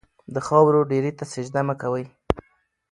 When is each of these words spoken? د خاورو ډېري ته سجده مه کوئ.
د 0.33 0.35
خاورو 0.47 0.81
ډېري 0.91 1.11
ته 1.17 1.23
سجده 1.33 1.61
مه 1.67 1.75
کوئ. 1.81 2.05